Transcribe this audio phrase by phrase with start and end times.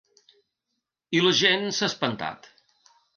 [1.17, 2.49] I la gent s’ha espantat.